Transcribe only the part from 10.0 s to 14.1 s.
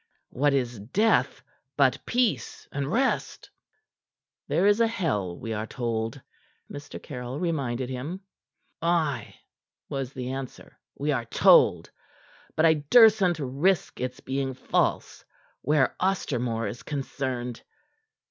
the answer, "we are told. But I dursn't risk